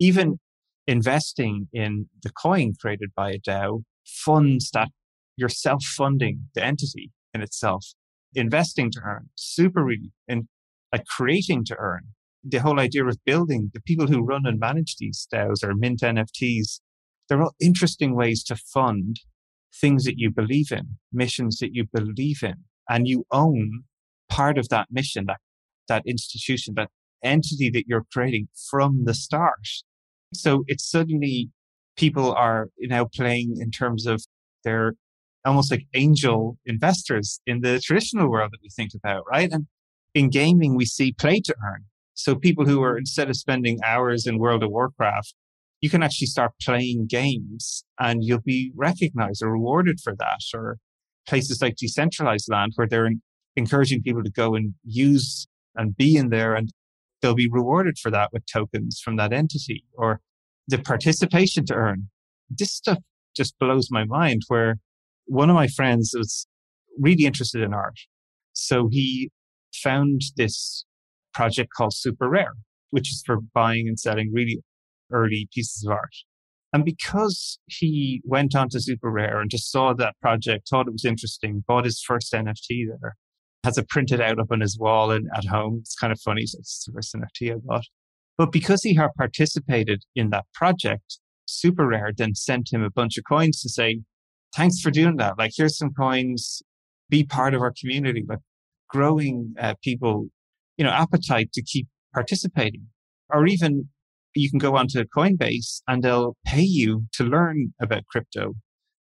[0.00, 0.38] Even
[0.86, 4.88] investing in the coin created by a DAO funds that
[5.36, 7.86] you're self-funding the entity in itself.
[8.34, 10.48] Investing to earn, super really, and
[10.92, 12.02] like creating to earn.
[12.44, 16.00] The whole idea of building the people who run and manage these DAOs or mint
[16.00, 16.80] NFTs,
[17.28, 19.20] they're all interesting ways to fund
[19.74, 22.54] things that you believe in, missions that you believe in,
[22.88, 23.82] and you own
[24.28, 25.40] part of that mission, that,
[25.88, 26.90] that institution, that
[27.22, 29.68] entity that you're creating from the start.
[30.34, 31.50] So it's suddenly
[31.96, 34.24] people are now playing in terms of
[34.64, 34.94] they're
[35.44, 39.50] almost like angel investors in the traditional world that we think about, right?
[39.50, 39.66] And
[40.14, 41.84] in gaming, we see play to earn.
[42.14, 45.34] So people who are instead of spending hours in World of Warcraft
[45.86, 50.40] you can actually start playing games and you'll be recognized or rewarded for that.
[50.52, 50.78] Or
[51.28, 53.08] places like Decentraland where they're
[53.54, 55.46] encouraging people to go and use
[55.76, 56.72] and be in there and
[57.22, 60.20] they'll be rewarded for that with tokens from that entity or
[60.66, 62.08] the participation to earn.
[62.50, 62.98] This stuff
[63.36, 64.78] just blows my mind where
[65.26, 66.48] one of my friends was
[66.98, 68.00] really interested in art.
[68.54, 69.30] So he
[69.72, 70.84] found this
[71.32, 72.56] project called SuperRare,
[72.90, 74.58] which is for buying and selling really
[75.12, 76.14] early pieces of art.
[76.72, 81.04] And because he went on to SuperRare and just saw that project, thought it was
[81.04, 83.16] interesting, bought his first NFT there,
[83.64, 85.78] has it printed out up on his wall and at home.
[85.80, 86.44] It's kind of funny.
[86.46, 87.84] So it's the first NFT I bought.
[88.36, 93.24] But because he had participated in that project, SuperRare then sent him a bunch of
[93.28, 94.00] coins to say,
[94.54, 95.38] thanks for doing that.
[95.38, 96.62] Like, here's some coins.
[97.08, 98.40] Be part of our community, but
[98.90, 100.26] growing uh, people,
[100.76, 102.86] you know, appetite to keep participating
[103.30, 103.88] or even
[104.36, 108.54] you can go onto Coinbase and they'll pay you to learn about crypto,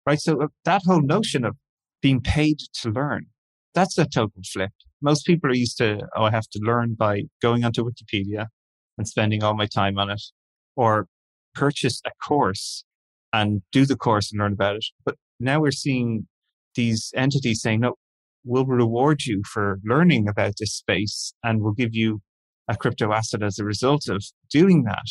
[0.06, 0.20] right?
[0.20, 1.56] So uh, that whole notion of
[2.00, 3.26] being paid to learn,
[3.74, 4.70] that's a total flip.
[5.02, 8.46] Most people are used to, oh, I have to learn by going onto Wikipedia
[8.96, 10.22] and spending all my time on it
[10.76, 11.06] or
[11.54, 12.84] purchase a course
[13.32, 14.86] and do the course and learn about it.
[15.04, 16.26] But now we're seeing
[16.74, 17.94] these entities saying, no,
[18.44, 22.20] we'll reward you for learning about this space and we'll give you
[22.68, 25.06] a crypto asset as a result of doing that.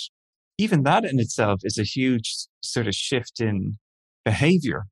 [0.58, 3.78] Even that in itself is a huge sort of shift in
[4.24, 4.84] behavior.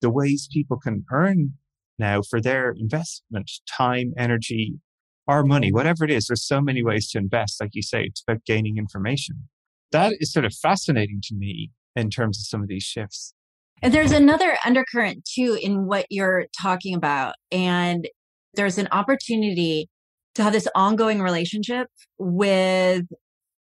[0.00, 1.54] The ways people can earn
[1.98, 4.80] now for their investment, time, energy,
[5.26, 6.26] or money, whatever it is.
[6.26, 7.60] There's so many ways to invest.
[7.60, 9.48] Like you say, it's about gaining information.
[9.92, 13.34] That is sort of fascinating to me in terms of some of these shifts.
[13.82, 17.34] And there's another undercurrent too in what you're talking about.
[17.52, 18.08] And
[18.54, 19.88] there's an opportunity
[20.34, 21.88] to have this ongoing relationship
[22.18, 23.06] with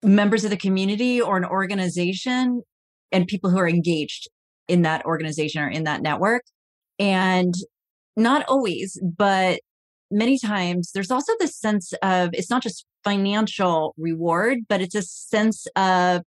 [0.03, 2.63] members of the community or an organization
[3.13, 4.29] and people who are engaged
[4.69, 6.43] in that organization or in that network.
[6.99, 7.55] And
[8.17, 9.61] not always, but
[10.11, 15.03] many times there's also this sense of it's not just financial reward, but it's a
[15.03, 16.23] sense of,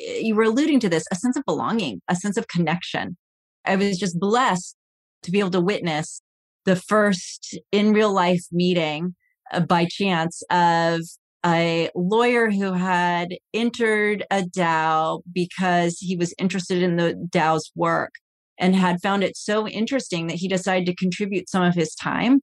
[0.00, 3.16] eh, you were alluding to this, a sense of belonging, a sense of connection.
[3.64, 4.76] I was just blessed
[5.22, 6.22] to be able to witness
[6.64, 9.14] the first in real life meeting
[9.52, 11.00] Uh, by chance of
[11.44, 18.12] a lawyer who had entered a DAO because he was interested in the DAO's work
[18.58, 22.40] and had found it so interesting that he decided to contribute some of his time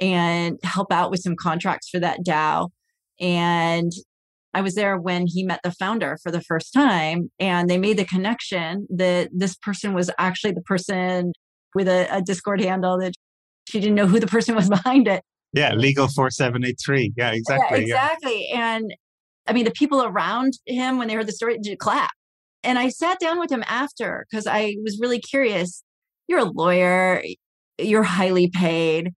[0.00, 2.70] and help out with some contracts for that DAO.
[3.20, 3.92] And
[4.52, 7.98] I was there when he met the founder for the first time and they made
[7.98, 11.32] the connection that this person was actually the person
[11.74, 13.14] with a, a Discord handle that
[13.68, 15.22] she didn't know who the person was behind it.
[15.52, 17.14] Yeah, legal 4783.
[17.16, 17.78] Yeah, exactly.
[17.78, 18.46] Yeah, exactly.
[18.50, 18.76] Yeah.
[18.76, 18.94] And
[19.46, 22.10] I mean, the people around him, when they heard the story, did clap.
[22.62, 25.82] And I sat down with him after because I was really curious.
[26.28, 27.22] You're a lawyer,
[27.78, 29.10] you're highly paid.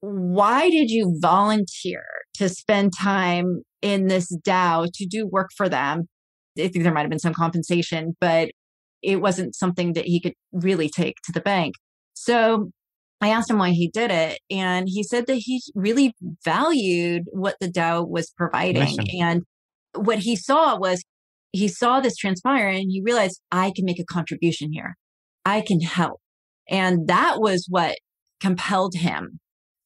[0.00, 6.08] Why did you volunteer to spend time in this DAO to do work for them?
[6.58, 8.50] I think there might have been some compensation, but
[9.02, 11.74] it wasn't something that he could really take to the bank.
[12.14, 12.70] So
[13.20, 16.14] I asked him why he did it, and he said that he really
[16.44, 18.96] valued what the DAO was providing.
[19.20, 19.42] And
[19.94, 21.04] what he saw was
[21.52, 24.96] he saw this transpire and he realized I can make a contribution here.
[25.44, 26.20] I can help.
[26.68, 27.98] And that was what
[28.40, 29.40] compelled him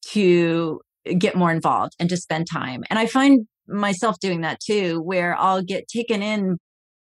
[0.09, 0.79] to
[1.17, 2.83] get more involved and to spend time.
[2.89, 6.57] And I find myself doing that too, where I'll get taken in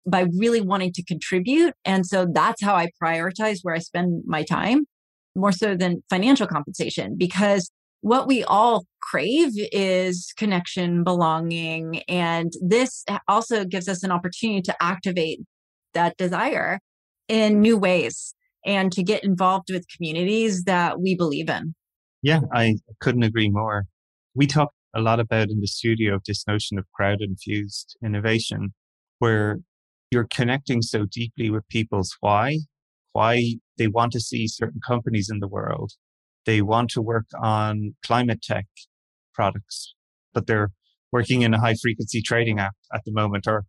[0.10, 1.74] by really wanting to contribute.
[1.86, 4.86] And so that's how I prioritize where I spend my time
[5.36, 7.72] more so than financial compensation because
[8.02, 12.02] what we all crave is connection, belonging.
[12.08, 15.40] And this also gives us an opportunity to activate
[15.94, 16.80] that desire
[17.28, 21.76] in new ways and to get involved with communities that we believe in.
[22.22, 23.86] Yeah, I couldn't agree more.
[24.36, 28.74] We talk a lot about in the studio of this notion of crowd infused innovation,
[29.20, 29.60] where
[30.12, 32.60] you're connecting so deeply with people's why,
[33.14, 35.92] why they want to see certain companies in the world.
[36.46, 38.66] They want to work on climate tech
[39.34, 39.94] products,
[40.34, 40.72] but they're
[41.12, 43.66] working in a high frequency trading app at the moment, or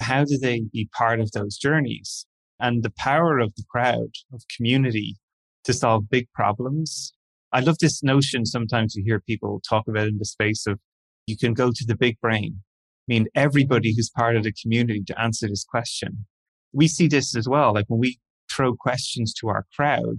[0.00, 2.26] how do they be part of those journeys?
[2.58, 5.16] And the power of the crowd, of community
[5.64, 7.12] to solve big problems.
[7.52, 10.78] I love this notion sometimes you hear people talk about in the space of
[11.26, 12.60] you can go to the big brain
[13.08, 16.26] I mean, everybody who's part of the community to answer this question.
[16.72, 17.72] We see this as well.
[17.72, 18.18] Like when we
[18.56, 20.18] throw questions to our crowd,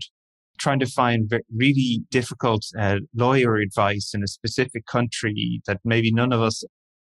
[0.59, 6.31] trying to find really difficult uh, lawyer advice in a specific country that maybe none
[6.31, 6.63] of us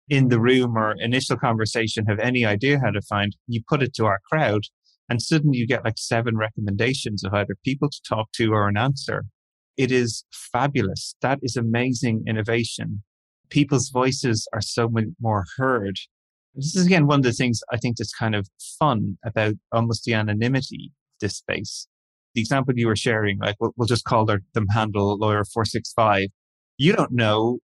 [0.08, 3.94] in the room or initial conversation have any idea how to find, you put it
[3.94, 4.64] to our crowd
[5.08, 8.78] and suddenly you get like seven recommendations of either people to talk to or an
[8.78, 9.26] answer.
[9.78, 11.16] It is fabulous.
[11.22, 13.04] That is amazing innovation
[13.50, 15.98] people's voices are so much more heard.
[16.56, 18.48] This is again one of the things I think that's kind of
[18.80, 21.88] fun about almost the anonymity this space.
[22.36, 26.28] The example you were sharing, like we'll, we'll just call them handle lawyer 465.
[26.78, 27.60] You don't know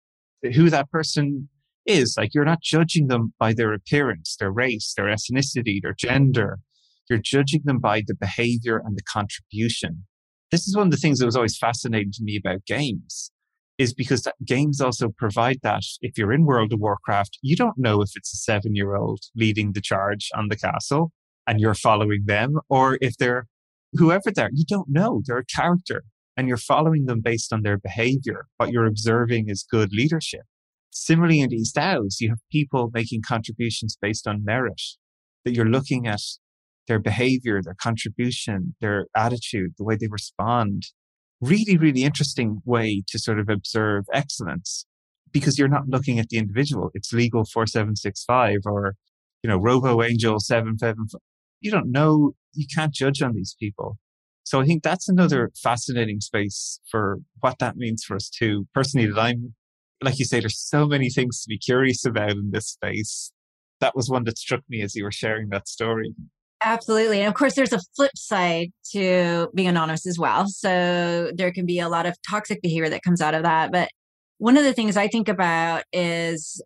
[0.54, 1.48] who that person
[1.86, 2.14] is.
[2.16, 6.58] Like you're not judging them by their appearance, their race, their ethnicity, their gender.
[7.10, 10.04] You're judging them by the behavior and the contribution.
[10.50, 13.32] This is one of the things that was always fascinating to me about games
[13.78, 15.82] is because games also provide that.
[16.00, 19.20] If you're in World of Warcraft, you don't know if it's a seven year old
[19.34, 21.10] leading the charge on the castle
[21.46, 23.46] and you're following them, or if they're
[23.94, 25.22] whoever they're, you don't know.
[25.26, 26.04] They're a character
[26.36, 28.46] and you're following them based on their behavior.
[28.56, 30.42] What you're observing is good leadership.
[30.90, 34.80] Similarly, in these DAOs, you have people making contributions based on merit
[35.44, 36.20] that you're looking at
[36.86, 40.84] their behavior, their contribution, their attitude, the way they respond,
[41.40, 44.86] really, really interesting way to sort of observe excellence
[45.32, 46.90] because you're not looking at the individual.
[46.94, 48.94] It's legal 4765 or,
[49.42, 51.20] you know, Robo Angel 775.
[51.62, 53.96] You don't know, you can't judge on these people.
[54.44, 55.58] So I think that's another mm.
[55.58, 58.66] fascinating space for what that means for us too.
[58.74, 59.54] Personally, that I'm,
[60.02, 63.32] like you say, there's so many things to be curious about in this space.
[63.80, 66.14] That was one that struck me as you were sharing that story.
[66.64, 67.20] Absolutely.
[67.20, 70.46] And of course, there's a flip side to being anonymous as well.
[70.48, 73.72] So there can be a lot of toxic behavior that comes out of that.
[73.72, 73.88] But
[74.38, 76.62] one of the things I think about is,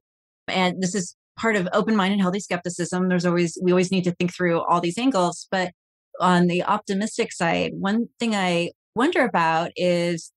[0.48, 3.08] and this is part of open minded, healthy skepticism.
[3.08, 5.46] There's always, we always need to think through all these angles.
[5.50, 5.72] But
[6.20, 10.32] on the optimistic side, one thing I wonder about is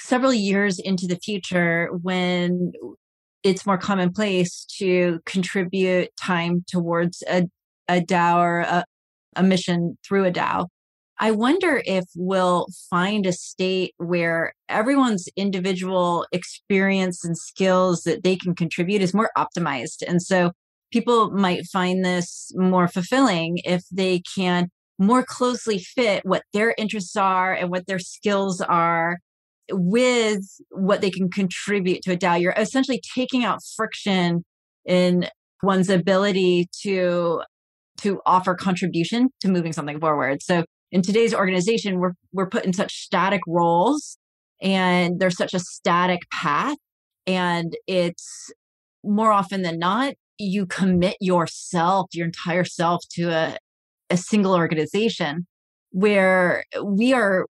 [0.00, 2.72] several years into the future when
[3.42, 7.44] it's more commonplace to contribute time towards a
[7.88, 8.84] a DAO or a,
[9.36, 10.68] a mission through a DAO.
[11.18, 18.36] I wonder if we'll find a state where everyone's individual experience and skills that they
[18.36, 20.02] can contribute is more optimized.
[20.06, 20.50] And so
[20.92, 27.16] people might find this more fulfilling if they can more closely fit what their interests
[27.16, 29.18] are and what their skills are
[29.70, 32.40] with what they can contribute to a DAO.
[32.40, 34.44] You're essentially taking out friction
[34.84, 35.28] in
[35.62, 37.42] one's ability to
[38.00, 40.42] to offer contribution to moving something forward.
[40.42, 44.16] So in today's organization, we're we're put in such static roles
[44.62, 46.78] and there's such a static path.
[47.26, 48.52] And it's
[49.02, 53.56] more often than not, you commit yourself, your entire self to a,
[54.08, 55.48] a single organization
[55.90, 57.46] where we are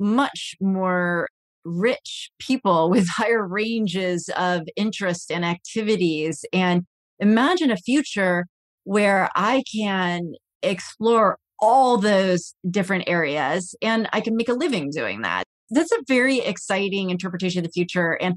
[0.00, 1.28] much more
[1.64, 6.44] rich people with higher ranges of interest and activities.
[6.52, 6.82] And
[7.20, 8.46] imagine a future
[8.82, 10.32] where I can
[10.64, 15.44] explore all those different areas and I can make a living doing that.
[15.70, 18.12] That's a very exciting interpretation of the future.
[18.12, 18.36] And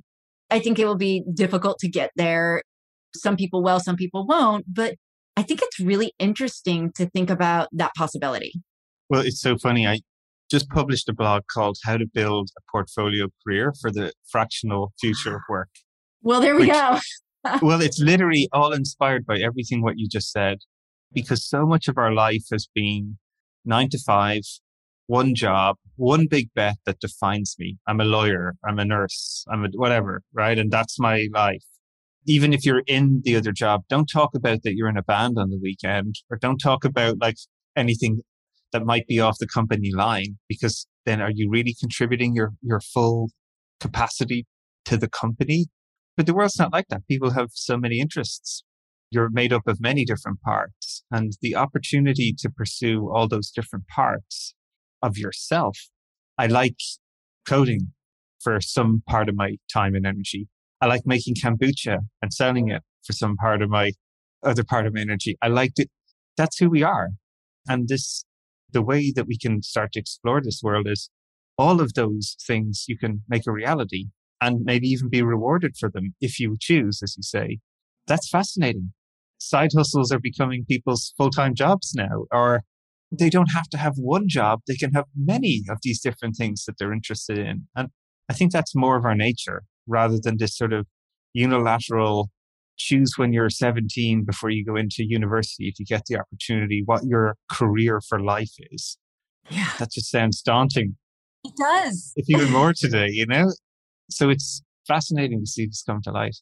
[0.50, 2.64] I think it will be difficult to get there.
[3.16, 4.66] Some people will, some people won't.
[4.68, 4.96] But
[5.38, 8.54] I think it's really interesting to think about that possibility.
[9.10, 9.88] Well, it's so funny.
[9.88, 10.00] I
[10.50, 15.36] just published a blog called How to Build a Portfolio Career for the Fractional Future
[15.36, 15.70] of Work.
[16.22, 17.00] Well, there we which, go.
[17.62, 20.60] well, it's literally all inspired by everything what you just said,
[21.14, 23.18] because so much of our life has been
[23.66, 24.42] nine to five,
[25.08, 27.78] one job, one big bet that defines me.
[27.88, 30.58] I'm a lawyer, I'm a nurse, I'm a whatever, right?
[30.58, 31.64] And that's my life.
[32.28, 35.38] Even if you're in the other job, don't talk about that you're in a band
[35.38, 37.38] on the weekend or don't talk about like
[37.76, 38.22] anything
[38.72, 42.80] that might be off the company line because then are you really contributing your, your
[42.80, 43.32] full
[43.80, 44.46] capacity
[44.86, 45.66] to the company?
[46.16, 47.08] But the world's not like that.
[47.08, 48.64] People have so many interests.
[49.12, 53.88] You're made up of many different parts and the opportunity to pursue all those different
[53.88, 54.56] parts
[55.02, 55.78] of yourself.
[56.38, 56.78] I like
[57.46, 57.92] coding
[58.42, 60.48] for some part of my time and energy.
[60.80, 63.92] I like making kombucha and selling it for some part of my
[64.44, 65.38] other part of my energy.
[65.42, 65.90] I like it.
[66.38, 67.10] That's who we are.
[67.68, 68.24] And this,
[68.72, 71.10] the way that we can start to explore this world is
[71.58, 74.06] all of those things you can make a reality
[74.42, 77.60] and maybe even be rewarded for them if you choose, as you say.
[78.08, 78.94] That's fascinating.
[79.42, 82.62] Side hustles are becoming people's full time jobs now, or
[83.12, 84.60] they don't have to have one job.
[84.68, 87.68] They can have many of these different things that they're interested in.
[87.76, 87.90] And
[88.30, 90.86] I think that's more of our nature rather than this sort of
[91.34, 92.30] unilateral
[92.78, 97.04] choose when you're 17 before you go into university if you get the opportunity what
[97.04, 99.00] your career for life is.
[99.50, 99.72] Yeah.
[99.80, 100.98] That just sounds daunting.
[101.44, 102.14] It does.
[102.16, 103.52] If even more today, you know?
[104.12, 106.38] So it's fascinating to see this come to light.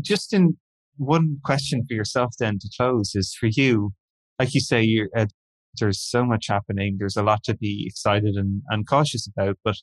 [0.00, 0.56] Just in
[0.98, 3.92] one question for yourself then to close is for you,
[4.38, 5.30] like you say, you're at
[5.78, 6.96] there's so much happening.
[6.98, 9.58] There's a lot to be excited and, and cautious about.
[9.64, 9.76] But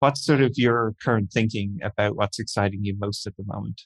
[0.00, 3.82] what's sort of your current thinking about what's exciting you most at the moment?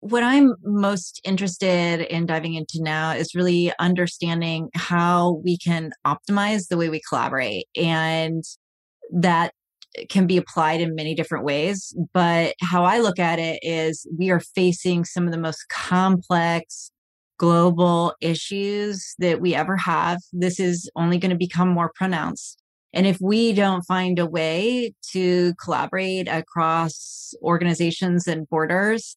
[0.00, 6.68] What I'm most interested in diving into now is really understanding how we can optimize
[6.68, 7.66] the way we collaborate.
[7.74, 8.44] And
[9.10, 9.52] that
[10.08, 11.94] can be applied in many different ways.
[12.12, 16.90] But how I look at it is we are facing some of the most complex
[17.38, 20.18] global issues that we ever have.
[20.32, 22.62] This is only going to become more pronounced.
[22.92, 29.16] And if we don't find a way to collaborate across organizations and borders,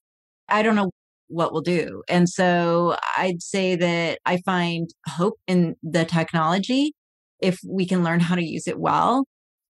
[0.49, 0.91] I don't know
[1.27, 2.03] what we'll do.
[2.09, 6.93] And so I'd say that I find hope in the technology
[7.41, 9.25] if we can learn how to use it well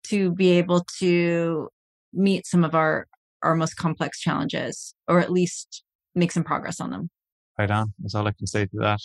[0.08, 1.68] to be able to
[2.12, 3.06] meet some of our
[3.42, 5.84] our most complex challenges or at least
[6.14, 7.08] make some progress on them
[7.58, 7.92] right on.
[7.98, 9.00] That's all I can say to that.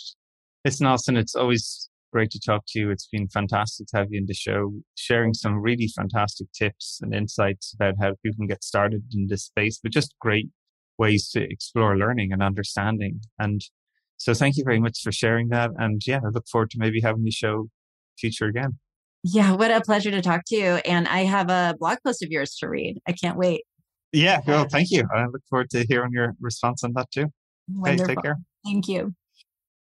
[0.64, 2.90] Listen, Austin, it's always great to talk to you.
[2.90, 7.12] It's been fantastic to have you in the show, sharing some really fantastic tips and
[7.12, 10.48] insights about how people can get started in this space, but just great
[10.96, 13.20] ways to explore learning and understanding.
[13.38, 13.60] And
[14.16, 15.70] so thank you very much for sharing that.
[15.76, 17.68] And yeah, I look forward to maybe having the show
[18.16, 18.78] future again.
[19.26, 20.74] Yeah, what a pleasure to talk to you.
[20.84, 23.00] And I have a blog post of yours to read.
[23.08, 23.62] I can't wait.
[24.12, 25.08] Yeah, well, thank you.
[25.12, 27.26] I look forward to hearing your response on that too.
[27.68, 28.14] Wonderful.
[28.14, 28.36] take care.
[28.64, 29.14] Thank you.